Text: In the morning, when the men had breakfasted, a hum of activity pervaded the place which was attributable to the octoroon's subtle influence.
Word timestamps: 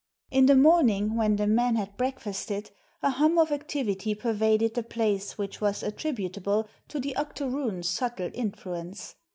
In 0.31 0.47
the 0.47 0.55
morning, 0.55 1.15
when 1.15 1.35
the 1.35 1.45
men 1.45 1.75
had 1.75 1.95
breakfasted, 1.95 2.71
a 3.03 3.11
hum 3.11 3.37
of 3.37 3.51
activity 3.51 4.15
pervaded 4.15 4.73
the 4.73 4.81
place 4.81 5.37
which 5.37 5.61
was 5.61 5.83
attributable 5.83 6.67
to 6.87 6.99
the 6.99 7.15
octoroon's 7.15 7.87
subtle 7.87 8.31
influence. 8.33 9.13